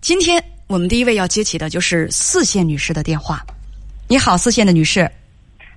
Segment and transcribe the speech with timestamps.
[0.00, 3.40] 今天我们第一位要接起的就是四线女士的电话。
[4.08, 5.00] 你好，四线的女士。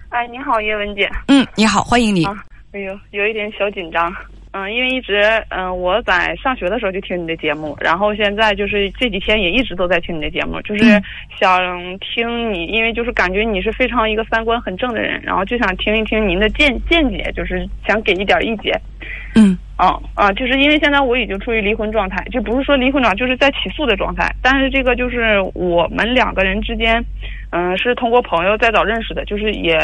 [0.09, 1.09] 哎，你好，叶文姐。
[1.27, 2.23] 嗯，你好，欢迎你。
[2.23, 4.13] 啊，哎呦，有一点小紧张。
[4.51, 11.01] 嗯，因为一直嗯我在上学的时候就听你的节目，然后现在就是这几天也一直都在听你的节目，就是
[11.39, 11.59] 想
[11.97, 18.79] 听你，因为就是感觉你是非常一个三观很正的人，然后就想听一听您的见见解，就是想给一点意见。
[19.33, 19.57] 嗯。
[19.81, 24.31] 啊啊，就是因为现在我已经处于离婚状态，就不是说离婚状，就是在起诉的状态。
[24.39, 27.03] 但是这个就是我们两个人之间，
[27.49, 29.75] 嗯，是通过朋友再早认识的，就是也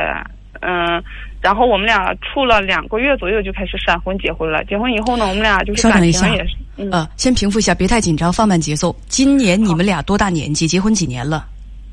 [0.62, 1.04] 嗯，
[1.41, 4.64] 然后我们俩处了两个月左右就开始闪婚结婚了。
[4.66, 6.55] 结婚以后呢，我们俩就是感情也是。
[6.91, 8.96] 呃，先平复一下，别太紧张，放慢节奏。
[9.08, 10.68] 今年你们俩多大年纪？
[10.68, 11.48] 结婚几年了？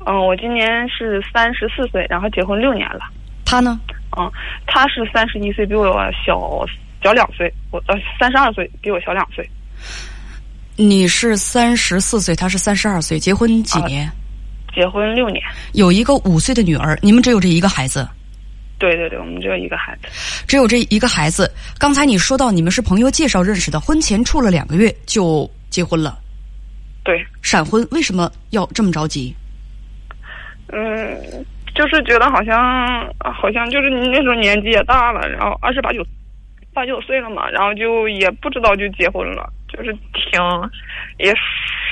[0.05, 2.99] 嗯，我今年是三十四岁，然后结婚六年了。
[3.45, 3.79] 他呢？
[4.15, 4.31] 嗯，
[4.67, 5.91] 他是三十一岁，比我
[6.23, 6.63] 小。
[7.05, 9.47] 小两岁，我呃三十二岁，比我小两岁。
[10.75, 14.09] 你是三十四岁，他是三十二岁，结婚几年？
[14.73, 15.39] 结婚六年。
[15.73, 18.09] 有一个五岁的女儿，你们只有这一个孩子？
[18.79, 20.07] 对对对，我们只有一个孩子。
[20.47, 21.47] 只有这一个孩子。
[21.77, 26.17] 刚才你说到你们是朋友介绍认识的，婚前处了两个月就结婚了。
[27.03, 27.23] 对。
[27.43, 29.31] 闪婚为什么要这么着急？
[30.73, 31.15] 嗯，
[31.75, 36.03] 就是觉得好像好像就是你那时候年纪也大了，然后二十八九。
[36.75, 40.39] 八九岁了嘛，然后就也不知道就结婚了，就是挺
[41.17, 41.33] 也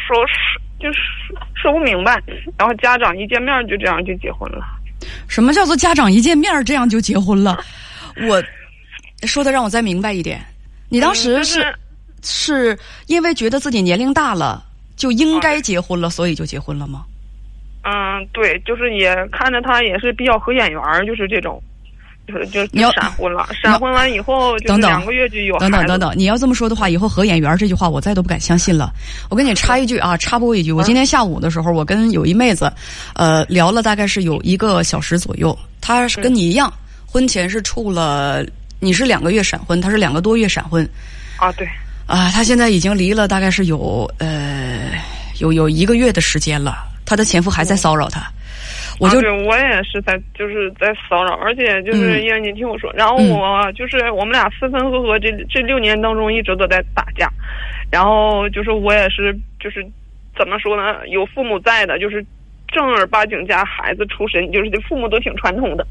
[0.06, 0.34] 说是
[0.78, 1.00] 就是
[1.56, 2.22] 说不明白，
[2.59, 4.66] 然后家长一见面就这样就结婚了。
[5.30, 7.58] 什么叫做家长一见面这样就结婚了？
[8.28, 8.44] 我
[9.25, 10.40] 说的让我再明白一点，
[10.90, 11.73] 你当时是
[12.22, 14.62] 是因为觉得自己年龄大了
[14.97, 17.06] 就应该结婚了，所以就结婚了吗？
[17.86, 21.62] 嗯，对，就是也看着他也是比较合眼缘，就是这种。
[22.26, 28.94] 就是就你要闪婚了，闪婚完以后就两个月就有等等等等，你要这么说的话，以后合眼缘这句话我再都不敢相信了。
[29.30, 32.72] 我跟你插一句啊，插播一句，我今天下午的时候，我跟有一妹子，
[33.16, 35.58] 呃，聊了大概是有一个小时左右。
[35.82, 36.72] 她是跟你一样，
[37.06, 38.42] 婚前是处了，
[38.80, 40.88] 你是两个月闪婚，她是两个多月闪婚。
[41.38, 41.68] 啊，对。
[42.06, 44.92] 啊，她现在已经离了大概是有呃
[45.40, 48.31] 有有一个月的时间了，她的前夫还在骚扰她。
[49.00, 57.28] 我就我也是在就是在骚扰，而且就是因为你听我说，然后我就是我们俩分分合合这这六年当中一直都在打架，
[57.92, 59.86] 然后就是我也是就是
[60.38, 61.08] 怎么说呢？
[61.08, 62.24] 有父母在的，就是
[62.68, 65.86] 正儿八经家孩子出身，就是父母都挺传统的，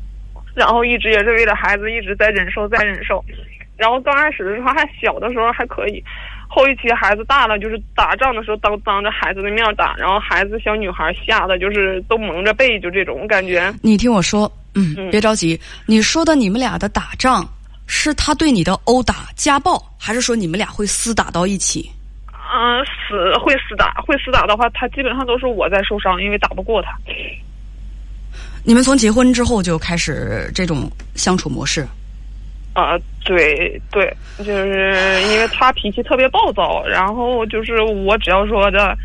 [0.54, 3.22] 然后一直也是为了孩子一直在忍受在忍受，
[3.76, 6.02] 然后刚开始的时候还小的时候还可以。
[6.54, 13.72] 后一期孩子大了，就是打仗的时候当当着孩子的面打，然后孩子小女孩吓得就是都蒙着背，就这种感觉。
[13.80, 15.58] 你听我说，嗯，别着急。
[15.86, 17.48] 你说的你们俩的打仗，
[17.86, 21.90] 是他对你的殴打、家暴，还是说你们俩会厮打到一起？
[22.54, 26.90] 嗯，死会厮打，会厮打的话，他基本上都是我在受伤，因为打不过他。
[28.62, 31.88] 你们从结婚之后就开始这种相处模式？
[32.74, 38.96] 啊，对对，就是因为他脾气特别暴躁，然后就是我只要说的，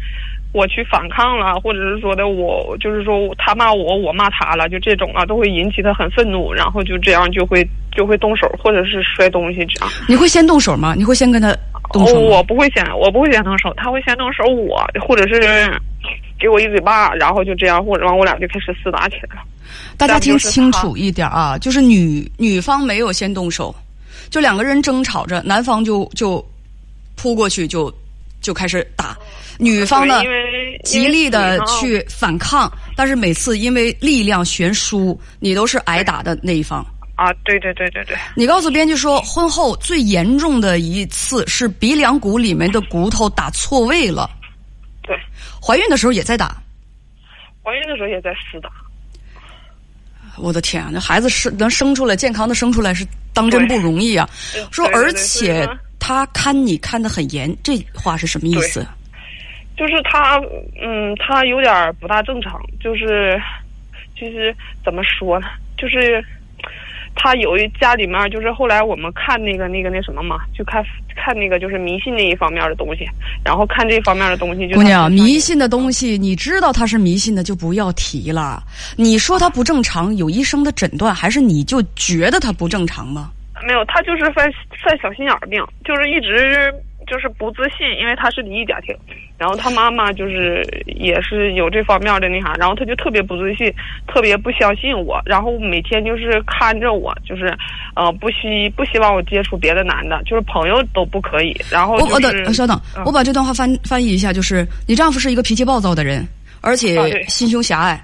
[0.54, 9.90] 我去反抗了，或者是说的我就是说他骂我，我骂他了，就这种啊，都会引起他很愤怒，然后就这样就会就会动手，或者是摔东西这样。
[10.08, 10.94] 你会先动手吗？
[10.96, 11.54] 你会先跟他
[11.92, 15.70] 动手我不会先，我不会先动手，他会先动手我，或者是
[16.40, 19.42] 给我一嘴巴，然后就这样，或者完我俩就开始厮打起来了。
[19.98, 23.76] 大家听清楚一点啊，就是女女方没有先动手，
[24.30, 26.46] 就两个人争吵着，男方就就
[27.16, 27.94] 扑过去就
[28.40, 29.18] 就开始打，
[29.58, 30.22] 女方呢
[30.84, 36.86] 极力的去反抗，但是每次因为力量悬殊，你都是挨打的那一方。
[37.16, 38.16] 啊，对对对对对。
[38.36, 44.30] 你告诉编辑说，婚后最严重的一次是鼻梁骨里面的骨头打错位了。
[45.08, 45.18] 对。
[45.66, 46.58] 怀孕的时候也在打。
[47.64, 48.70] 怀孕的时候也在厮打。
[50.38, 53.04] 我的天啊，那孩子是能生出来健康的生出来是
[53.34, 54.30] 当真不容易啊！
[54.72, 55.68] 说而且
[56.00, 58.86] 他看你看得很严，这话是什么意思？
[59.76, 60.40] 就是他，
[60.82, 63.42] 嗯，他有点不大正常，就是，
[64.16, 64.56] 就是
[64.86, 65.48] 怎么说呢？
[65.78, 66.24] 就是。
[67.20, 70.86] 他有一家里面，就是后来我们看那个那个那什么嘛，就看
[71.28, 73.06] 看那个就是迷信那一方面的东西，
[73.44, 74.76] 然后看这方面的东西就。
[74.76, 78.64] 姑娘，迷信的东西，你知道它是迷信的，就不要提了。
[78.96, 83.30] 你说他不正常，有医生的诊断，还是你就觉得他不正常吗？
[83.68, 84.50] 没有，他就是犯
[84.82, 86.74] 犯小心眼儿病，就是一直
[87.08, 88.94] 就是不自信，因为他是离异家庭，
[89.38, 93.74] 然后他妈妈就是也是有这方面的那啥，然后他就特别不自信，
[94.08, 97.48] 特别不相信我，然后每天就是看着我，就是
[97.96, 101.56] 呃不希不希望我接触别的男的，就是朋友都不可以。
[101.72, 106.28] 然后我我等稍等，我把这段话翻翻译一下，就是你丈夫是一个脾气暴躁的人，
[106.62, 108.04] 而且心胸狭隘，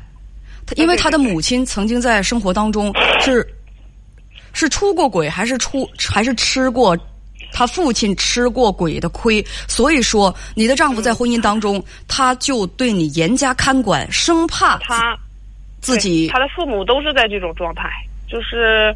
[0.66, 3.46] 他因为他的母亲曾经在生活当中是
[4.54, 6.98] 是出过轨，还是出还是吃过。
[7.54, 15.16] 他父亲吃过鬼的亏，所以说你的丈夫在婚姻当中，他就对你严加看管，生怕他
[15.80, 16.28] 自己。
[16.30, 17.84] 他的父母都是在这种状态，
[18.28, 18.94] 就是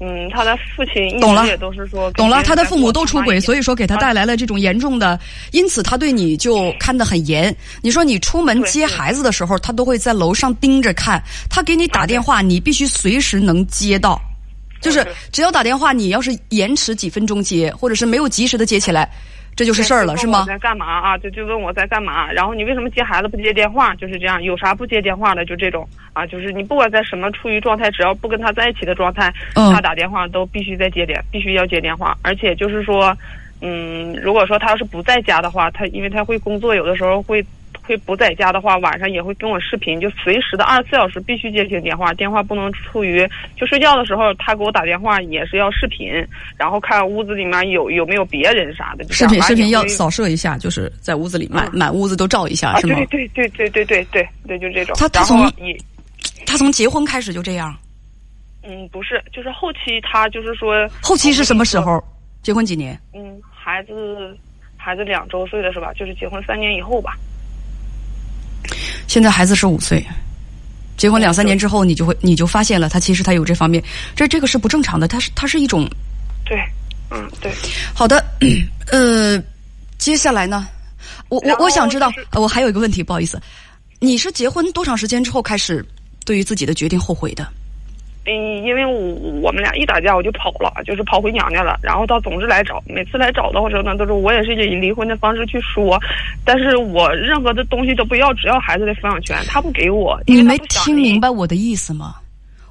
[0.00, 5.18] 嗯，他的父亲懂了也都是说懂了，他的父母都出轨，所以说给他带来了这种严重的，
[5.50, 7.54] 因此他对你就看得很严。
[7.82, 14.20] 你说你出门接孩子的时候，他都会在楼上盯着看，他给你打电话，你必须随时能接到。
[14.80, 19.08] 就是只要打电话，你要是延迟几分钟接，或者是没有及时的接起来，
[19.56, 20.44] 这就是事儿了，是吗？
[20.46, 21.18] 在干嘛啊？
[21.18, 22.30] 就就问我在干嘛？
[22.30, 23.94] 然后你为什么接孩子不接电话？
[23.96, 25.44] 就是这样，有啥不接电话的？
[25.44, 32.16] 就这种啊，就是你不管在什么处于状态，只要不跟他在一起的状态，他打电话都必须在接电，必须要接电话。
[32.22, 33.16] 而且就是说，
[33.60, 37.44] 嗯，如果说他要是不在家的话，他因为他会工作，有的时候会。
[37.88, 43.26] 会不在家的话，晚上也会跟我视频，就随时的二十四小时必须接听电话，电话不能处于
[43.56, 46.12] 就睡觉的时候，他给我打电话也是要视频，
[46.58, 49.04] 然后看屋子里面有有没有别人啥的。
[49.10, 52.96] 视频视频要扫射一下，就是在屋子里满满屋子都照一下，是吗？
[53.10, 54.94] 对对对对对对对对，就这种。
[54.98, 55.50] 他他从
[56.44, 57.74] 他从结婚开始就这样。
[58.62, 60.86] 嗯，不是，就是后期他就是说。
[61.02, 62.02] 后期是什么时候？
[62.42, 63.00] 结婚几年？
[63.14, 64.36] 嗯，孩子
[64.76, 65.90] 孩子两周岁了是吧？
[65.94, 67.16] 就是结婚三年以后吧。
[69.08, 70.06] 现在孩子是五岁，
[70.96, 73.82] 结婚两三年之后，你就会你就发现了，他其实他有这方面，
[74.14, 75.88] 这这个是不正常的，他是他是一种，
[76.44, 76.62] 对，
[77.10, 77.50] 嗯，对，
[77.94, 78.24] 好的，
[78.92, 79.42] 呃，
[79.96, 80.68] 接下来呢，
[81.30, 83.40] 我我我想知道，我还有一个问题，不好意思，
[83.98, 85.84] 你是结婚多长时间之后开始
[86.26, 87.48] 对于自己的决定后悔的？
[88.26, 88.92] 嗯，因为我
[89.40, 91.78] 我们俩一打架我就跑了，就是跑回娘家了。
[91.82, 95.98] 然后他总是来找，每次来找的时候呢，都是我也是以离婚的方式去说，
[96.44, 100.20] 但是我任何的东西都不要，只要孩子的抚养权，他不给我。
[100.26, 102.16] 你没听明白我的意思吗？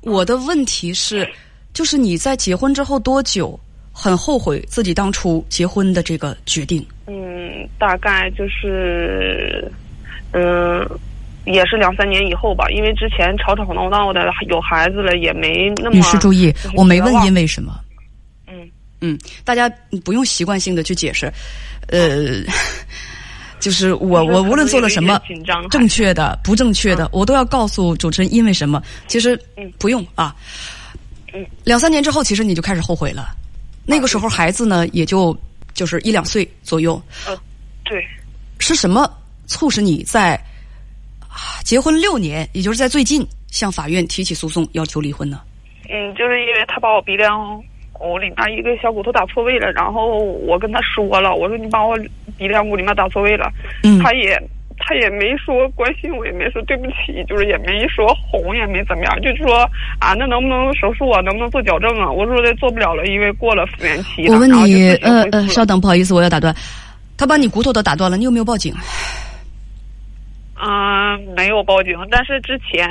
[0.02, 1.28] 我的问题是，
[1.74, 3.60] 就是你在结婚之后多久
[3.92, 6.86] 很后悔自己当初结婚的这个决定？
[7.08, 9.72] 嗯，大概就是，
[10.34, 10.88] 嗯。
[11.48, 15.96] 也是两三年以后吧，因为之前吵吵闹闹的，有孩子了也没那么。
[15.96, 17.80] 女士注意，我没问因为什么。
[18.48, 19.70] 嗯嗯，大家
[20.04, 21.32] 不用习惯性的去解释，
[21.88, 22.44] 呃，
[23.60, 25.22] 就是我我无论做了什么，
[25.70, 28.82] 正确的不正确的，我都要告诉主持人因为什么。
[29.08, 29.40] 其实
[29.80, 30.36] 不用啊。
[31.34, 31.46] 嗯。
[31.64, 33.30] 两三年之后，其实你就开始后悔了。
[33.86, 35.38] 那个时候孩子呢，也就
[35.74, 37.02] 就是一两岁左右。
[37.26, 37.38] 呃，
[37.86, 38.04] 对。
[38.60, 39.10] 是什么
[39.46, 40.38] 促使你在？
[41.68, 45.42] 结婚六年，也就是在最近向法院提起诉讼，要求离婚呢。
[45.90, 47.62] 嗯，就是因为他把我鼻梁
[47.92, 52.00] 骨里面一个小骨头打错位了，然后我跟他说了，我说你把我
[52.38, 53.52] 鼻梁骨里面打错位了，
[53.84, 54.42] 嗯，他也
[54.78, 62.10] 他也没说关心我，也没说对不起，就是也没说哄，也没怎么样，就是说啊，那能不能手术啊，能不能做矫正啊？
[62.10, 64.26] 我说这做不了了，因为过了复原期。
[64.30, 66.56] 我问你，呃呃，稍等，不好意思，我要打断，
[67.18, 68.74] 他把你骨头都打断了，你有没有报警？
[70.58, 72.90] 啊，没有报警，但是之前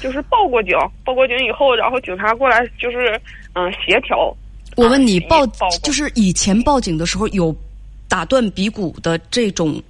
[0.00, 0.72] 就是报过警，
[1.04, 3.20] 报过警以后，然后警察过来就是
[3.54, 4.32] 嗯协调。
[4.76, 5.44] 我问你报
[5.82, 7.54] 就是以前报警的时候有
[8.08, 9.82] 打断鼻骨的这种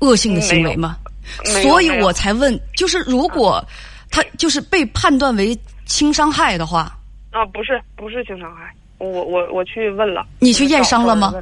[0.00, 0.98] 恶性的行为吗？
[1.44, 3.64] 所以我才问，就是如果
[4.10, 6.98] 他就是被判断为轻伤害的话
[7.30, 11.32] 啊，不是不是轻伤害，我我我去问了，你去验伤了吗？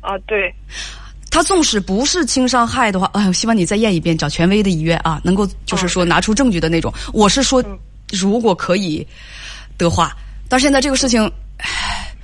[0.00, 0.54] 啊，对。
[1.38, 6.92] 他纵使不是轻伤害的话，哎，我希望你再验一遍，找权威的医院啊，能够就是说拿出证据的那种。
[7.12, 7.62] 我是说，
[8.10, 9.06] 如果可以
[9.78, 10.16] 的话，
[10.48, 11.30] 但现在这个事情，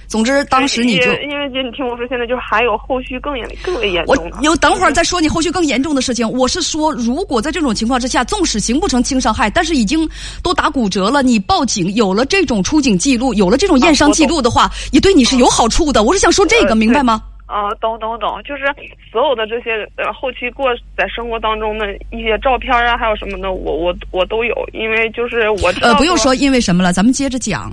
[0.09, 4.37] 总之当时你就因为姐，你听我说，现在就还有后续更严更为严重的。
[4.37, 6.29] 我有等会儿再说你后续更严重的事情。
[6.29, 10.11] 我是说，如果在这种情况之下，纵使形不成轻伤害，但是已经
[10.43, 16.03] 都打骨折了，你报警有了这种出警记录，有了这种验伤记录的话，也对你是有好处的。
[16.03, 17.23] 我是想说这个，明白吗？
[17.47, 18.65] 啊，懂懂懂，就是
[19.13, 27.71] 所有的这些呃后期过在生活当中的一些照片啊，还有什么的，我我我都有，因为就是我呃不用说因为什么了，咱们接着讲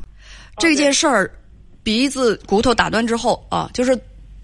[0.57, 1.31] 这件事儿，
[1.83, 3.97] 鼻子骨头打断之后啊，就是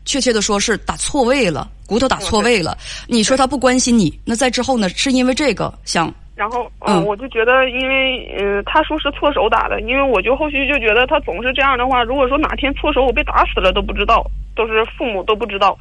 [0.05, 2.77] 确切的说是打错位了，骨头打错位了。
[3.07, 14.23] 你说他不关心你，那在之后呢，是因为这个想然后，嗯，我就觉得，因为，嗯，他说是错手打的，因为我就后续就觉得他总是这样的话，如果说哪天错手我被打死了都不知道，
[14.55, 15.75] 都是父母都不知道。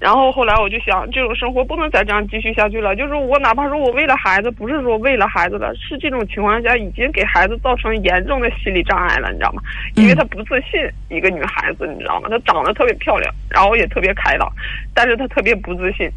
[0.00, 2.96] 然后后来我就想，这种生活不能再这样继续下去了。
[2.96, 9.62] 就是我哪怕说我为了孩子，不是说为了孩子了，是这种情况下已经给孩子造成严重的心理障碍了，你知道吗？
[9.94, 12.28] 因为她不自信，一个女孩子，你知道吗？
[12.28, 14.50] 她长得特别漂亮，然后也特别开朗，
[14.92, 16.10] 但是她特别不自信。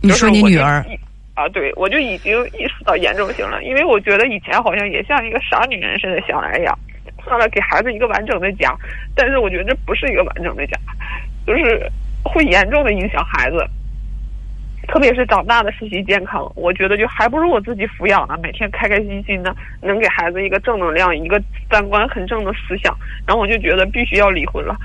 [0.00, 0.82] 你说你女儿？
[1.34, 6.72] 啊，对，我就已经意识到严重性了，因为我觉得以前好像也像一个傻女人似的想来呀，
[7.24, 8.72] 算了给孩子一个完整的家，
[9.16, 10.78] 但是我觉得这不是一个完整的家，
[11.44, 11.90] 就是
[12.22, 13.66] 会严重的影响孩子，
[14.86, 24.76] 特别是长大的身心健康，我觉得就还不如我自己抚养呢，每天开开心心的，能给孩子一个正能量，一个三观很正的思想，然后我就觉得必须要离婚了。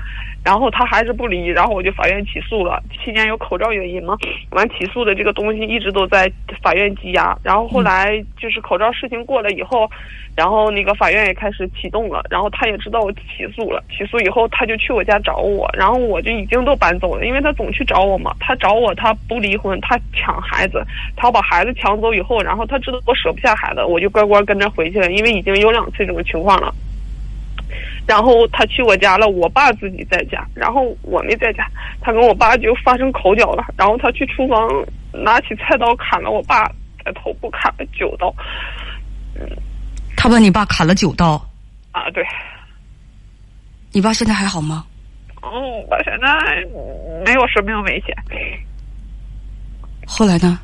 [0.42, 2.82] 然后他还是不离，然后我就法院起诉了。
[3.04, 4.16] 期间有口罩原因嘛，
[4.50, 6.30] 完起诉的这个东西一直都在
[6.62, 7.36] 法院积压。
[7.42, 9.88] 然后后来就是口罩事情过了以后，
[10.34, 12.24] 然后那个法院也开始启动了。
[12.30, 18.34] 然后他也知道我起诉了，起诉以后他就去我家找我，然后我就已经都搬走了，因为他总去找我嘛。
[18.40, 20.82] 他找我，他不离婚，他抢孩子，
[21.16, 26.74] 他把孩子抢走以后，然后他知道我舍不下孩子，我就乖乖跟着回去了，因为已经有两次这种情况了。
[28.10, 31.64] 然后他去我家了，我爸自己在家，然后我没在家，
[32.00, 33.64] 他跟我爸就发生口角了。
[33.76, 34.68] 然后他去厨房
[35.12, 36.66] 拿起菜刀砍了我爸，
[37.04, 38.34] 在头部砍了九刀。
[39.36, 39.48] 嗯，
[40.16, 41.40] 他把你爸砍了九刀。
[41.92, 42.26] 啊，对。
[43.92, 44.84] 你爸现在还好吗？
[45.42, 45.48] 嗯，
[45.88, 46.66] 我现在
[47.24, 48.12] 没有生命危险。
[50.04, 50.58] 后来呢？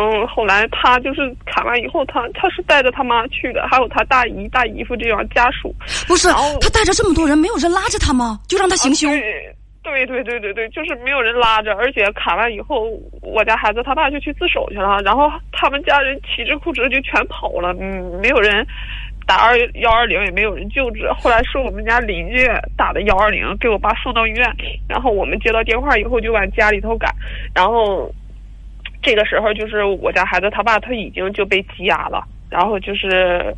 [0.00, 5.74] 嗯，后来他就是砍完以后，他他是带着他妈去的，还有他大姨、大姨夫这样家属。
[6.06, 6.28] 不是，
[6.60, 8.38] 他带着这么多人，没有人拉着他吗？
[8.46, 9.10] 就让他行凶？
[9.82, 12.88] 对对对对对，就是没有人拉着，而且砍完以后，
[13.22, 18.64] 我家孩子他爸就去自首去了，然后他们家人骑着裤子就全跑了，嗯，没有人
[19.26, 21.10] 打二幺二零，也没有人救治。
[21.18, 24.48] 后来是我们家邻居打的幺二零，给我爸送到医院，
[24.88, 27.12] 然后我们接到电话以后就往家里头赶，
[27.52, 28.08] 然后。
[29.02, 33.54] 这个时候就是我家孩子他爸他已经就被羁押了，然后就是，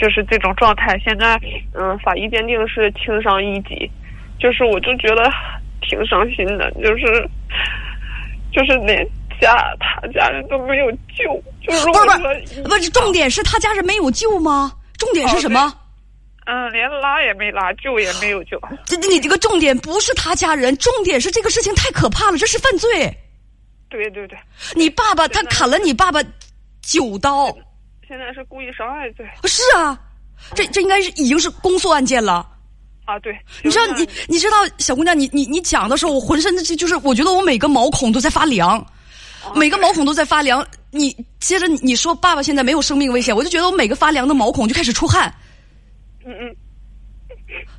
[0.00, 0.98] 就是这种状态。
[0.98, 1.40] 现在
[1.74, 3.90] 嗯，法医鉴定是轻伤一级，
[4.38, 5.30] 就是我就觉得
[5.80, 7.28] 挺伤心的，就是
[8.52, 9.06] 就是连
[9.40, 14.72] 家他家人都没有救，就是不是不是重点是他家人没有救吗？
[14.98, 15.72] 重点是什么？
[16.46, 18.60] 嗯，连拉也没拉，救也没有救。
[18.84, 23.10] 这你这个重点不是他家人，重点是这个事情太可怕了，这是犯罪。
[23.96, 24.38] 对对对，
[24.74, 26.20] 你爸爸他砍了你爸爸
[26.82, 27.46] 九刀，
[28.06, 29.24] 现在是故意伤害罪。
[29.44, 29.98] 是啊，
[30.54, 32.46] 这这应该是已经是公诉案件了。
[33.04, 38.84] 啊，对，你知道你你知道小姑娘，你你你讲的时候，我浑身的就就是我觉得我每个毛孔都在发凉，
[39.54, 40.66] 每个毛孔都在发凉。
[40.90, 45.32] 你接着你说爸爸现在没有生命危险，我就觉得我每个发凉的毛孔就开始出汗。
[46.24, 46.56] 嗯嗯，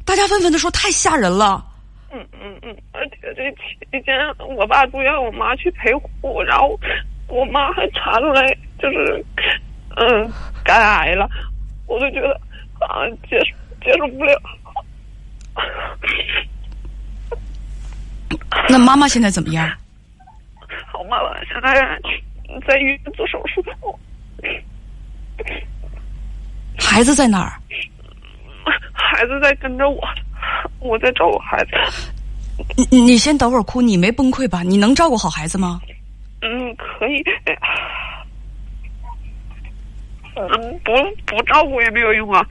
[0.06, 1.66] 大家纷纷的说太吓人了。
[2.12, 3.52] 嗯嗯嗯，而且这
[3.92, 4.16] 期间
[4.56, 6.80] 我爸住院，我妈去陪护，然后
[7.28, 9.26] 我妈还查出来就是
[9.98, 10.32] 嗯
[10.64, 11.30] 肝癌了，
[11.88, 12.34] 我就觉得
[12.80, 14.42] 啊接受接受不了。
[18.70, 19.70] 那妈妈现在怎么样？
[20.94, 22.00] 我妈妈现在
[22.68, 23.64] 在医院做手术。
[26.78, 27.52] 孩子在哪儿？
[28.94, 30.02] 孩子在跟着我。
[30.86, 31.72] 我在照顾孩子。
[32.90, 34.64] 你你先等会儿哭，你没崩溃吧？
[34.64, 35.82] 你能照顾好孩子吗？
[36.42, 37.24] 嗯，可以。
[40.36, 40.92] 嗯，不
[41.26, 42.46] 不照顾也没有用啊！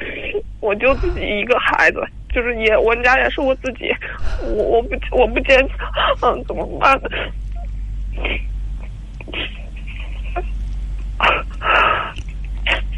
[0.61, 2.03] 我就自己一个孩子，
[2.35, 3.95] 就是也我家也是我自己，
[4.43, 5.79] 我我不我不坚强，
[6.23, 7.09] 嗯，怎么办呢？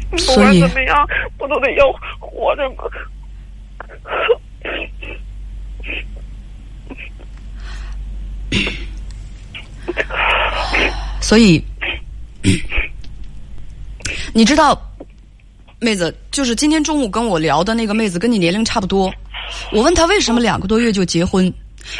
[0.09, 1.05] 不管怎么样，
[1.37, 2.85] 我都得要活着嘛。
[11.21, 11.61] 所以，
[14.33, 14.79] 你知道，
[15.79, 19.13] 妹子，就是今天中午跟我聊的那个妹子，跟你年龄差不多。
[19.71, 21.51] 我问她为什么两个多月就结婚，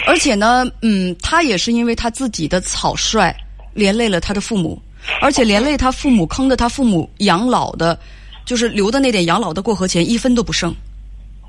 [0.05, 3.33] 而且呢，嗯，她也是因为她自己的草率，
[3.73, 4.81] 连累了她的父母，
[5.21, 7.97] 而且连累她父母坑的她父母养老的，
[8.45, 10.73] 就是留的那点养老的过河钱一分都不剩。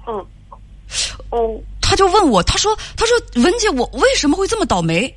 [0.06, 0.26] 嗯，
[1.30, 5.12] 哦，他就问我，他说，他说文姐，我为什么会这么倒霉？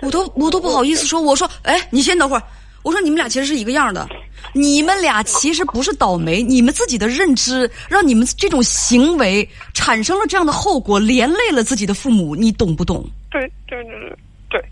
[0.00, 2.42] 我都我都不好意思说，我说，哎，你先等会儿。
[2.84, 4.08] 我说你们俩其实是一个样的，
[4.54, 13.04] 你们俩其实不是倒霉，你们自己的认知让你们这种行为产生了这样的后果，连累了自己的父母，你懂不懂？
[13.28, 14.16] 对对对
[14.50, 14.64] 对。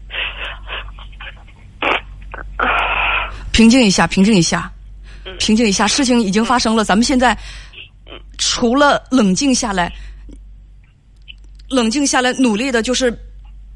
[3.50, 4.70] 平静一下，平静一下。
[5.24, 5.36] 嗯。
[5.38, 7.36] 平静一下，事情已经发生了，咱们现在
[8.38, 9.92] 除了冷静下来，
[11.70, 13.16] 冷静下来，努力的就是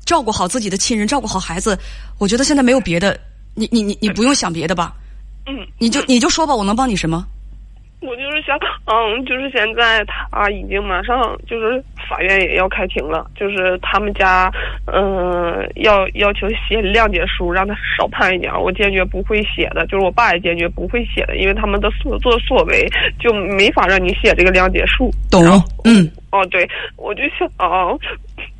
[0.04, 1.78] 照顾好自己的亲人，照顾好孩子。
[2.18, 3.18] 我觉得现在没有别的，
[3.54, 4.94] 你你你你不用想别的吧？
[5.46, 7.26] 嗯，你就你就说吧，我能帮你什么？
[8.04, 14.50] 我就是想， 嗯，就是现在他已经马上就是法院也要开庭了，就是他们家，
[14.92, 18.52] 嗯，要要求写谅解书，让他少判一点。
[18.60, 22.86] 我坚决不会写的，就是我爸也坚决不会写的，因为他们的所作所为
[23.18, 25.10] 就没法让你写这个谅解书。
[25.30, 25.42] 懂？
[25.84, 26.10] 嗯。
[26.30, 27.48] 哦，对，我就想，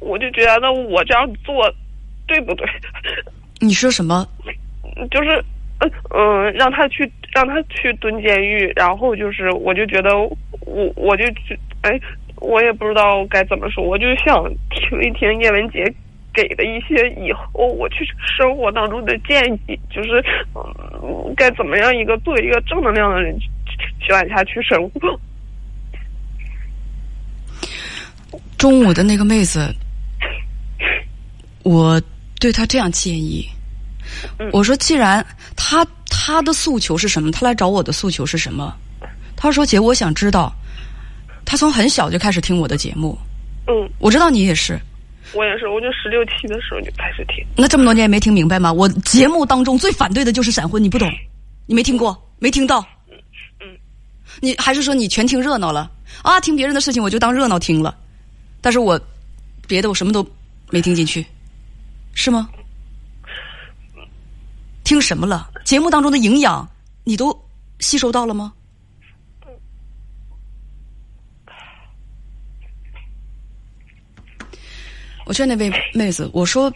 [0.00, 1.70] 我就觉得我这样做
[2.26, 2.66] 对不对？
[3.60, 4.26] 你说什么？
[5.10, 5.44] 就是。
[6.14, 10.16] 嗯，让他去，让他去蹲监狱，然后就是，我就觉得，
[10.60, 11.24] 我我就，
[11.80, 11.90] 哎，
[12.36, 15.84] 我也不知道该怎么说，我就想听一听叶文洁
[16.32, 18.06] 给的一些以后我去
[18.38, 20.24] 生活当中的建议，就是
[21.36, 23.48] 该怎么样一个做一个正能量的人去
[24.00, 25.20] 去往下去生活。
[28.56, 29.74] 中午的那个妹子，
[31.64, 32.00] 我
[32.40, 33.44] 对她这样建议。
[34.52, 35.25] 我说，既然
[35.56, 37.30] 他他的诉求是什么？
[37.30, 38.75] 他来找我的诉求是什么？
[39.37, 40.52] 他说：“姐，我想知道。
[41.44, 43.18] 他从很小就开始听我的节目。
[43.68, 44.78] 嗯，我知道你也是。
[45.34, 47.44] 我也是，我就十六七的时候就开始听。
[47.56, 48.73] 那这么多年也没听明白吗？
[48.73, 51.11] 我节目当中最反对的就是闪婚，你不懂，
[51.66, 52.80] 你没听过，没听到。
[53.11, 53.16] 嗯
[53.61, 53.76] 嗯，
[54.40, 55.90] 你还是说你全听热闹了
[56.23, 56.40] 啊？
[56.40, 57.94] 听别人的事情我就当热闹听了，
[58.61, 58.99] 但是我
[59.66, 60.26] 别的我什么都
[60.70, 61.26] 没听进去，
[62.14, 62.49] 是吗？”
[64.84, 65.50] 听什么了？
[65.64, 66.68] 节目当中的营养，
[67.04, 67.36] 你都
[67.80, 68.52] 吸收到了吗？
[75.24, 76.70] 我劝那位妹子，我说，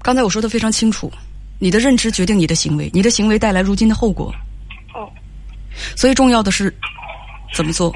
[0.00, 1.12] 刚才我说的非常清楚，
[1.58, 4.34] 你的认知决定你的行为，你的行为带来如今的后果。
[4.94, 5.04] 哦。
[5.94, 6.74] 所以重要的是
[7.52, 7.94] 怎么做？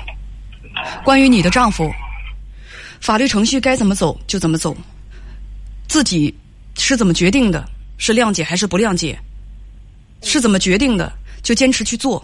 [1.02, 1.90] 关于你的丈夫，
[3.00, 4.76] 法律程序该怎么走就怎么走，
[5.88, 6.36] 自己
[6.76, 7.66] 是怎么决定的？
[8.02, 9.16] 是谅解还是不谅解？
[10.23, 11.12] 是怎么决定的？
[11.40, 12.21] 就坚持去做。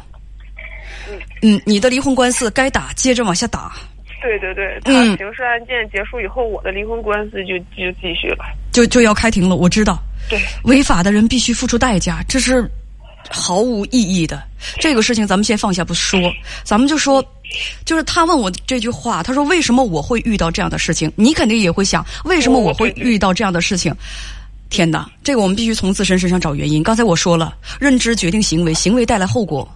[1.40, 3.76] 嗯，你的离婚官司该打，接着往下打。
[4.20, 8.44] 对对对，他刑事案件结束以后，我的离婚官司就就继续了。
[8.72, 10.02] 就就要开庭了，我知道。
[10.28, 12.68] 对，违法的人必须付出代价，这是
[13.30, 14.42] 毫无意义的。
[14.80, 16.20] 这个事情咱们先放下不说，
[16.64, 17.24] 咱们就说，
[17.84, 23.94] 就是他问我这句话，他说：“为什么我会遇到这样的事情？”你肯定也会想，为什么我会遇到这样的事情？
[24.70, 26.82] 天哪，这个我们必须从自身身上找原因。
[26.82, 29.66] 刚才我说了，认知决定行为，行为带来后果。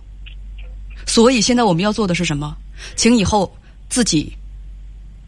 [1.06, 2.56] 所以现在我们要做的是什么？
[2.94, 3.50] 请以后
[3.88, 4.32] 自己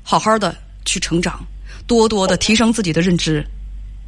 [0.03, 1.45] 好好的去成长，
[1.87, 3.45] 多多的提升自己的认知。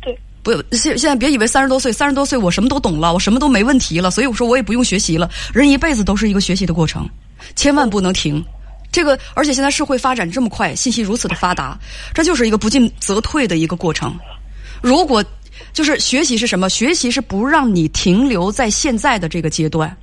[0.03, 4.11] 对，不，现现在别以为三十多岁，三十多岁我什么都懂了，我什么都没问题了。
[4.11, 5.29] 所以我说我也不用学习了。
[5.55, 7.09] 人一辈子都是一个学习的过程，
[7.55, 8.45] 千万不能停。
[8.93, 11.79] 这个，而且现在社会发展这么快，信息如此的发达，
[12.15, 14.15] 这就是一个不进则退的一个过程。
[14.83, 15.25] 如果
[15.77, 16.71] 就是学习是什么？
[16.71, 19.95] 学习是不让你停留在现在的这个阶段，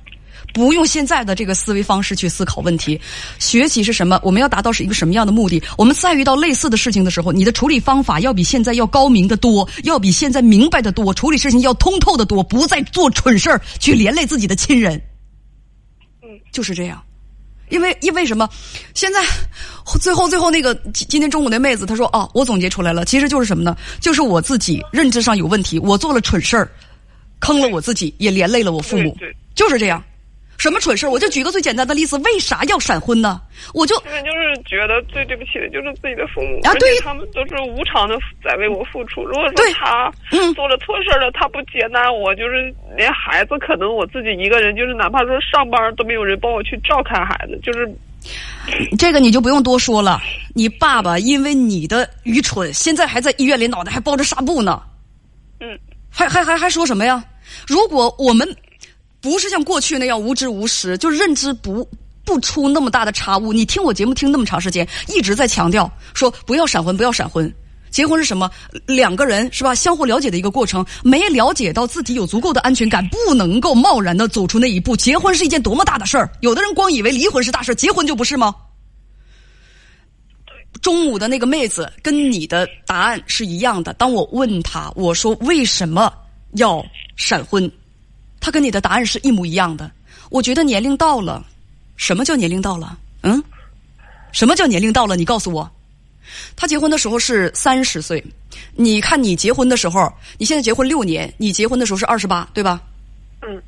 [0.52, 3.00] 不用现在的这个思维方式去思考问题。
[3.40, 4.20] 学习是什么？
[4.22, 5.60] 我们要达到是一个什么样的目的？
[5.76, 14.94] 我们再遇到类似的事情的时候，你的处理方法要比现在要高明的多，要比现在明白的多，处理事情要通透的多，不再做蠢事儿去连累自己的亲人。
[16.22, 17.02] 嗯，就是这样。
[17.74, 18.48] 因为因为什么？
[18.94, 19.20] 现在
[20.00, 23.76] 最后最后那个今天中午那妹子她说：“哦，我总结出来了，其实就是什么呢？
[24.00, 26.70] 就是我自己认知上有问题，我做了蠢事儿，
[27.40, 29.16] 坑了我自己，也连累了我父母，
[29.56, 30.00] 就是这样。”
[30.64, 33.38] 什么蠢事我就举个最简单的例子，为啥要闪婚呢？
[33.74, 39.22] 我就就是觉得最对不起的就是自己的父母啊，对，他们都是无偿的在为我付出。
[39.26, 40.10] 如果说他
[40.54, 47.86] 做了错事了，他不接纳我，就是连孩子可能我自己一个人，就是哪怕说上班都没有人帮我去照看孩子，就是
[48.96, 50.18] 这个你就不用多说了。
[50.54, 54.80] 你爸爸因为你的愚蠢，现在还在医院里，脑袋还包着纱布呢。
[55.60, 57.22] 嗯，还还还还说什么呀？
[57.66, 58.48] 如果我们。
[59.24, 61.88] 不是像过去那样无知无识，就认知不
[62.26, 63.54] 不出那么大的差误。
[63.54, 67.50] 你听我节目听那么长时间，一直在强调说不要闪婚，不要闪婚。
[67.90, 68.50] 结婚是什么？
[68.84, 69.74] 两个人是吧？
[69.74, 70.84] 相互了解的一个过程。
[71.02, 74.94] 没了解到自己有足够的安全感，不能够贸然的走出那一步。
[74.94, 76.30] 结婚是一件多么大的事儿？
[76.40, 78.54] 有的人光以为离婚是大事结婚就不是吗？
[80.82, 83.94] 中午的那个妹子跟你的答案是一样的。
[83.94, 86.12] 当我问他，我说为什么
[86.56, 86.84] 要
[87.16, 87.72] 闪婚？
[88.44, 89.90] 他跟你的答案是一模一样的。
[90.28, 91.42] 我觉得年龄到了，
[91.96, 92.98] 什么叫年龄到了？
[93.22, 93.42] 嗯，
[94.32, 95.16] 什么叫年龄到了？
[95.16, 95.70] 你告诉我。
[96.54, 98.22] 他结婚的时候是三十岁，
[98.74, 102.82] 你看你结婚的时候，你现在结婚六年，你结婚的时候是二十八，对吧？
[103.40, 103.62] 嗯。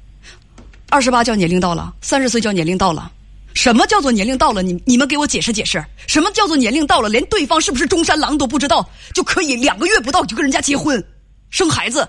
[0.91, 3.11] 二十八叫年龄到了，三十岁叫年龄到了。
[3.55, 4.62] 什么叫做年龄到了？
[4.62, 7.09] 你你们给我解释解释，什么叫做年龄到了？
[7.09, 11.03] 连对方是不是中山狼都不知道，就可以两个月不到就跟人家结婚、
[11.49, 12.07] 生孩子。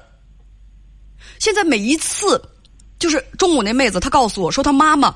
[1.40, 2.42] 现在每一次，
[3.00, 5.16] 就是中午那妹子，她告诉我说，她妈妈、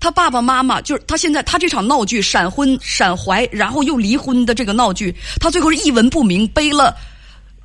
[0.00, 6.96] 她爸爸妈妈，就是她现在她这场闹剧闪婚、闪怀，然后又离婚的这个闹剧，她最后是一文不名，背了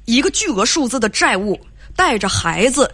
[0.05, 1.59] 一个巨额数字的债务，
[1.95, 2.89] 带着孩子，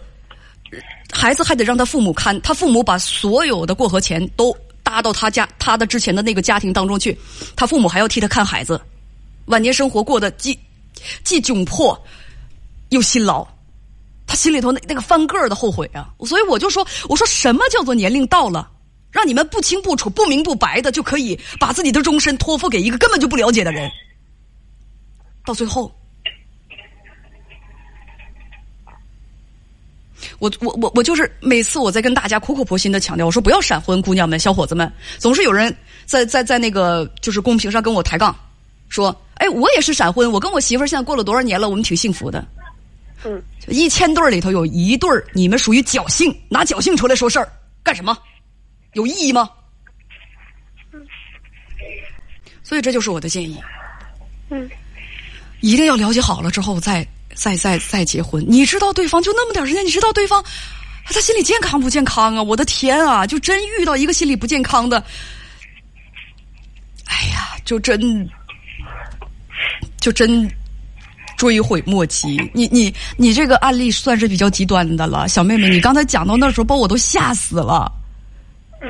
[1.12, 4.56] 孩子还得让他父母看，他父母把所有的过河钱都。
[4.84, 7.18] 搭到他家他的之前的那个家庭当中去，
[7.56, 8.78] 他父母还要替他看孩子，
[9.46, 10.56] 晚年生活过得既
[11.24, 11.98] 既窘迫
[12.90, 13.44] 又辛劳，
[14.34, 16.08] 心里头那那个翻个儿的后悔啊！
[16.26, 18.70] 所以我就说，我说什么叫做年龄到了，
[19.10, 23.90] 让你们不清不楚、不明不白的就可以把自己的终身托付给一个根本就不了解的人，
[25.44, 25.92] 到最后。
[30.38, 35.74] 我我我我就是每次我在跟大家苦口婆心的强调，我说不要闪婚，姑娘们、小伙子们，总是有人
[36.06, 38.34] 在在在那个就是公屏上跟我抬杠，
[38.88, 42.44] 说，哎，我也是闪婚，我跟我媳妇儿现在过了多少年了，我们挺幸福的。
[43.24, 47.50] 嗯，一千对儿里头有一对儿，你们属于侥幸，拿侥幸出来说事儿
[47.82, 48.16] 干什么？
[48.92, 49.50] 有意义吗？
[52.62, 53.60] 所以这就是我的建议。
[54.50, 54.70] 嗯，
[55.60, 57.06] 一定要了解好了之后再。
[57.36, 60.40] 再再再结婚，你知道对方就那么点时间，你知道对方
[61.06, 62.40] 他心理健康不健康啊？
[62.40, 63.26] 我的天啊！
[63.26, 65.04] 就真遇到一个心理不健康的，
[67.06, 68.00] 哎呀，就真
[70.00, 70.48] 就真
[71.44, 72.36] 追悔莫及。
[72.54, 77.92] 你你你这个案例算是比较极端的了，小妹妹，你刚才讲到那时候，把我都吓死了。
[78.80, 78.88] 嗯。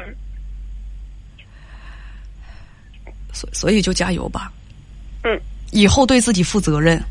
[3.33, 4.53] 所所以就加油吧。
[5.25, 5.41] 嗯。
[5.73, 7.03] 以后对自己负责任。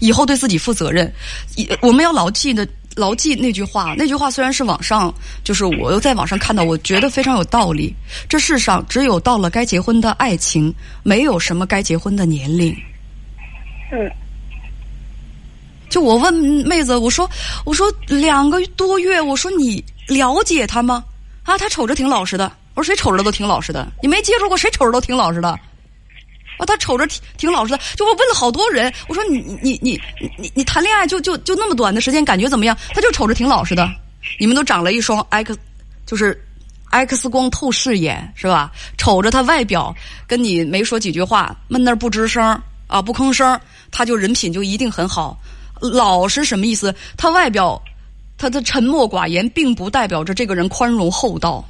[0.00, 1.10] 以后对自己负责任，
[1.80, 3.94] 我们要牢记的牢记那句话。
[3.96, 7.94] 那句话虽然是网上，就是我又在网上看到，我觉得非常有道理。
[8.28, 12.76] 这世上只有到了该结婚的爱情，没有什么该结婚的年龄。
[13.92, 14.10] 嗯。
[15.94, 17.30] 就我问妹子，我说，
[17.64, 21.04] 我说两个多月，我说你了解他吗？
[21.44, 22.50] 啊，他瞅着挺老实的。
[22.74, 25.50] 我说谁瞅着都挺老实的，你没接触过，谁瞅着都挺老实的。
[25.50, 32.76] 啊，他瞅着挺挺老实的，就我问了好多人，我说你你你你你你谈恋爱就就就那么短的时间，感觉怎么样？
[32.92, 33.88] 他就瞅着挺老实的。
[34.40, 35.56] 你们都长了一双 X，
[36.06, 36.44] 就是
[36.90, 38.72] X 光透视眼，是吧？
[38.98, 39.94] 瞅着他外表
[40.26, 43.60] 跟你没说几句话，闷那不吱声啊，不吭声，
[43.92, 45.38] 他就人品就一定很好。
[45.80, 46.94] 老实什么意思？
[47.16, 47.80] 他外表
[48.36, 51.64] 他的沉默寡言，并不代表着这个人宽容厚道，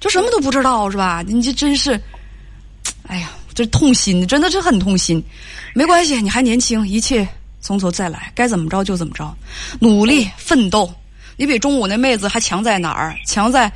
[0.00, 1.22] 就什么都不知道是吧？
[1.26, 2.00] 你这真是，
[3.06, 3.30] 哎呀。
[3.54, 5.20] 这痛心，真的是很痛心。
[5.74, 7.26] 没关系，你还年轻，一切
[7.60, 9.34] 从头再来，该怎么着就怎么着，
[9.80, 10.88] 努力奋斗。
[11.36, 13.16] 你比中午那妹子还强在哪儿？
[13.26, 13.68] 强在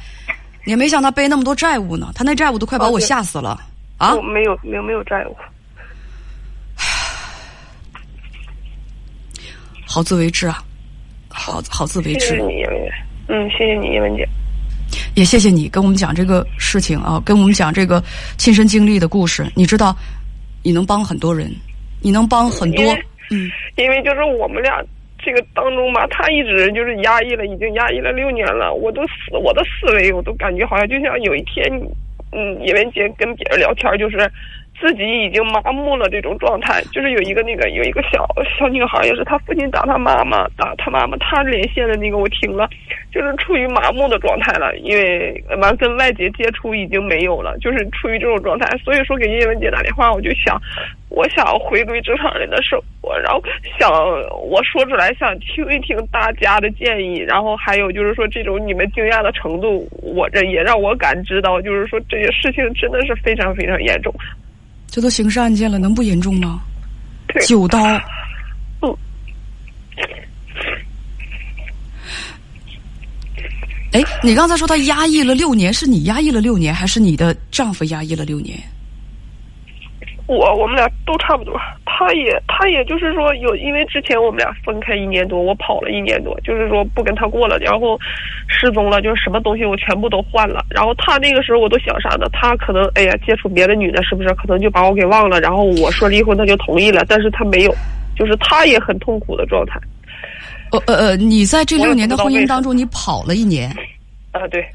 [0.64, 2.12] 你没像她背那么多债务呢。
[2.14, 3.60] 她那债务都快把我吓死了
[3.98, 4.14] 啊！
[4.32, 5.36] 没有，没有，没有债务。
[9.92, 10.56] 好自为之啊！
[11.28, 12.28] 好好自为之。
[12.28, 12.92] 谢谢你，叶文姐。
[13.28, 14.26] 嗯，谢谢你，叶文姐。
[15.14, 18.02] 也谢谢你跟我们讲这个事情啊，跟我们讲这个
[18.38, 19.44] 亲身经历的故事。
[19.54, 19.94] 你知道，
[20.62, 21.54] 你能帮很多人，
[22.00, 22.82] 你能帮很多。
[23.30, 24.82] 嗯，因为就是我们俩
[25.22, 28.72] 这个当中吧，他一直就是压抑了，已经压抑了六年了。
[28.72, 31.70] 我都思我的思维，我都感觉好像就像有一天，
[32.32, 34.16] 嗯，叶文姐跟别人聊天，就是。
[34.82, 38.26] 自己已经麻木了，这种状态就是有一个那个有一个小
[38.58, 42.68] 小女孩，也是她父亲打她妈妈，打她妈妈，她连线的那个我听了，
[43.12, 48.76] 就是处于麻木的状态了，因为完跟外界接触已经没有了，就是处于这种状态。
[48.78, 50.60] 所以说给叶文姐打电话，我就想，
[51.10, 53.40] 我想回归正常人的生活，然后
[53.78, 53.88] 想
[54.42, 64.12] 我说出来，想听一听大家的建议，然后还有就是说这种你们惊讶的程度，我这也让我感知到，就是说这些事情真的是非常非常严重。
[64.92, 66.60] 这都刑事案件了，能不严重吗？
[67.46, 67.82] 九刀。
[68.82, 68.94] 嗯。
[73.92, 78.62] 哎，你刚才说他压抑了六年，是你压抑了六年，还是你的丈夫压抑了六年？
[80.32, 87.98] 我我们俩都差不多，他也他也就是说有，因为之前我们俩分开一年多，我跑了一年多，就是说不跟他过了，然后
[88.48, 90.64] 失踪了，就是什么东西我全部都换了。
[90.70, 92.26] 然后他那个时候我都想啥呢？
[92.32, 95.40] 他可能哎呀接触别的女的，是不是可能就把我给忘了？
[95.40, 97.74] 然后我说离婚，他就同意了，但是他没有，
[98.16, 99.78] 就是他也很痛苦的状态。
[100.72, 103.70] 呃呃呃，你在这六年的婚姻当中，你跑了一年。
[104.32, 104.66] 啊，对，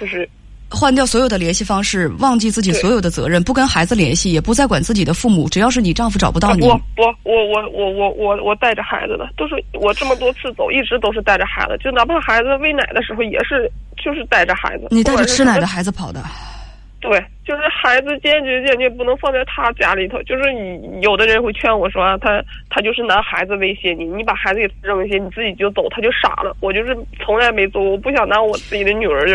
[0.00, 0.28] 就是。
[0.74, 5.48] 换掉所有的联系方式，忘记自己所有的责任，不跟孩子联系，也不再管自己的父母。
[5.48, 14.88] 只要是你丈夫找不到你，不不，我我我我我我带着孩子的，都是我这么多次走，一直都是带着孩子，就哪怕孩子喂奶的时候，也是就是带着孩子。
[14.90, 16.22] 你带着吃奶的孩子跑的。
[17.04, 20.22] 对，就是孩子坚决坚决不能放在他家里头。
[20.22, 26.56] 就是你有的人会劝我说，他他就是拿孩子威胁你，你把孩子给扔下，你自己就走，他就傻了。
[26.60, 29.28] 我就是从来没做，我不想拿我自己的女儿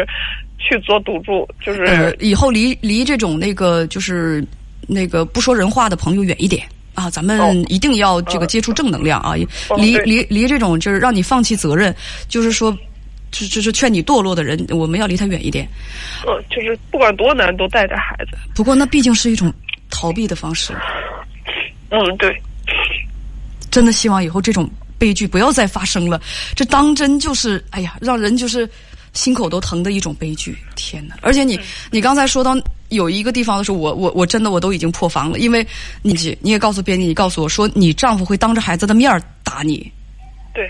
[0.60, 1.48] 去做赌注。
[1.62, 4.46] 就是以后离离这种那个就是
[4.88, 9.34] 那个不说人话的朋友远一点啊，咱们一定要这个接触正能量啊，
[9.78, 11.96] 离离离这种就是让你放弃责任，
[12.28, 12.78] 就是说。
[13.32, 15.70] 就就是劝你堕落的人，我们要离他远一点。
[16.28, 18.36] 嗯，就是不管多难都带着孩子。
[18.56, 19.54] 不过那毕竟是一种
[19.92, 20.74] 逃避的方式。
[21.92, 22.36] 嗯，对。
[23.70, 24.68] 真的希望以后这种
[24.98, 26.20] 悲剧不要再发生了。
[26.56, 28.68] 这当真就是，哎呀，让人就是
[29.14, 30.58] 心口都疼的一种悲剧。
[30.76, 31.16] 天哪！
[31.22, 31.60] 而且你
[31.92, 32.56] 你刚才说到
[32.90, 35.66] 有一个地方的时候，我我我真的我都已经破防了，因为
[36.02, 39.92] 你你也告诉编辑，你告诉我说你丈夫会当着孩子的面打你。
[40.54, 40.70] 对。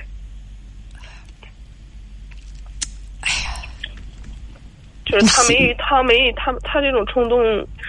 [5.06, 7.41] 就是他没他没他他这种冲动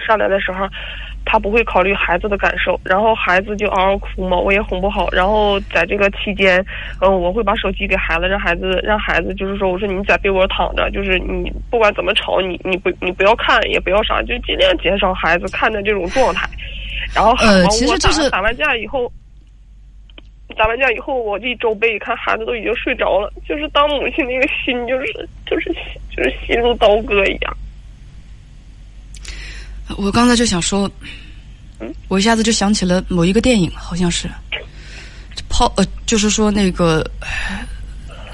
[0.07, 0.67] 上来的时候，
[1.31, 5.07] 他不会考虑孩子的感受，然后孩子就嗷嗷哭嘛，我也哄不好。
[5.13, 6.61] 然后在这个期间，
[6.99, 16.45] 嗯，我会把手机给孩子，让孩子让孩子就是说，我说你在被窝躺着，就是你不管怎么吵，你你不你不要看，也不要啥，就尽量减少孩子看的这种状态。
[17.15, 19.09] 然后呃，其实就是打完架以后。
[20.57, 25.05] 打完架以后，我一周背，看孩子都已经睡着了，就是当母亲那个心，就是
[25.45, 25.73] 就是
[26.13, 27.57] 就是心如刀割一样。
[29.97, 30.89] 我刚才就想说，
[32.07, 34.29] 我一下子就想起了某一个电影，好像是
[35.49, 37.05] 炮呃，就是说那个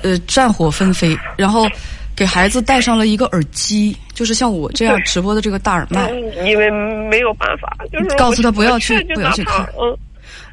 [0.04, 1.68] 呃战火纷飞，然后
[2.16, 6.10] 给孩子戴上了一个耳机，就是像我这样直播的这个大耳麦，
[6.46, 6.70] 因为
[7.10, 9.98] 没有办法，就是告诉他不要去不要去看，嗯。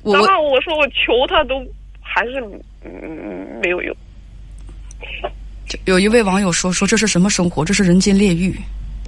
[0.06, 1.64] 哪怕我说我求他都
[2.02, 2.38] 还是
[2.84, 3.96] 嗯没有用。
[5.86, 7.64] 有一位网友说说这是什么生活？
[7.64, 8.54] 这是人间炼狱。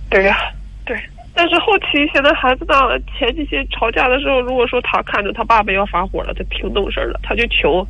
[0.09, 0.39] 对呀，
[0.87, 0.99] 对。
[1.37, 7.87] 但是后期现在孩子大了，前几天吵架的时候，如果说他看着他爸爸要发火了，他挺懂事了，他就求，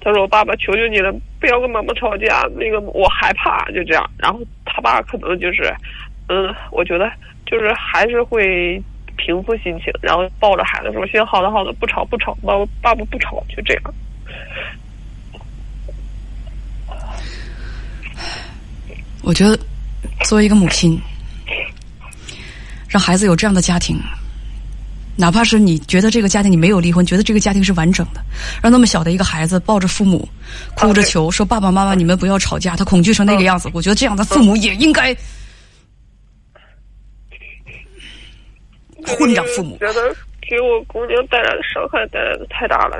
[0.00, 4.08] 他说我爸爸求求你了，不要跟妈妈吵架，那个我害怕，就这样。
[4.18, 5.74] 然后他爸可能就是，
[6.28, 7.10] 嗯，我觉得
[7.46, 8.80] 就是还是会。
[9.14, 13.82] 平复心情，然后抱着孩子说：“行，好的，好的，不吵，不吵，爸爸爸不吵，就这样。”
[19.22, 19.56] 我觉得，
[20.24, 20.98] 作为一个母亲，
[22.92, 23.98] 让孩子有这样的家庭，
[25.16, 28.22] 哪怕是你觉得这个家庭你没有离婚，觉得这个家庭是完整的，
[28.62, 30.28] 让那么小的一个孩子抱着父母，
[30.74, 35.16] 哭着求说：“爸爸妈妈，你们不要吵架。”他恐惧成那个样子，我觉得这样的父母也应该。
[39.04, 42.96] 混账父母，觉得给我姑娘带来的伤害带来的太大了，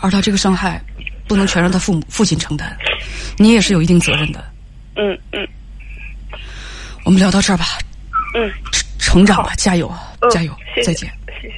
[0.00, 0.80] 而他这个伤害
[1.28, 2.74] 不能全让他父母父亲承担，
[3.36, 4.42] 你也是有一定责任的。
[4.96, 5.46] 嗯嗯，
[7.04, 7.66] 我们聊到这儿吧。
[8.34, 8.52] 嗯，
[8.98, 11.10] 成长吧，加油啊，加油，再见。
[11.40, 11.56] 谢谢。